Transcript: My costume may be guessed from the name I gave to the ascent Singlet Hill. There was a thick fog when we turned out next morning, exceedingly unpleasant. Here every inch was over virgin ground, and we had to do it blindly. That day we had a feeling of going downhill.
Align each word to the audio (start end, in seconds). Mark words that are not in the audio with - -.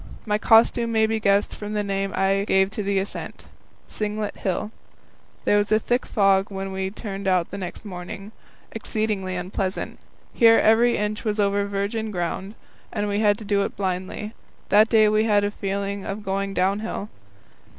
My 0.25 0.39
costume 0.39 0.91
may 0.91 1.05
be 1.05 1.19
guessed 1.19 1.55
from 1.55 1.73
the 1.73 1.83
name 1.83 2.11
I 2.15 2.43
gave 2.47 2.71
to 2.71 2.81
the 2.81 2.97
ascent 2.97 3.45
Singlet 3.87 4.35
Hill. 4.37 4.71
There 5.45 5.59
was 5.59 5.71
a 5.71 5.77
thick 5.79 6.07
fog 6.07 6.49
when 6.49 6.71
we 6.71 6.89
turned 6.89 7.27
out 7.27 7.53
next 7.53 7.85
morning, 7.85 8.31
exceedingly 8.71 9.35
unpleasant. 9.35 9.99
Here 10.33 10.57
every 10.57 10.97
inch 10.97 11.23
was 11.23 11.39
over 11.39 11.65
virgin 11.65 12.09
ground, 12.09 12.55
and 12.91 13.07
we 13.07 13.19
had 13.19 13.37
to 13.37 13.45
do 13.45 13.61
it 13.61 13.77
blindly. 13.77 14.33
That 14.69 14.89
day 14.89 15.07
we 15.07 15.25
had 15.25 15.43
a 15.43 15.51
feeling 15.51 16.03
of 16.03 16.23
going 16.25 16.55
downhill. 16.55 17.09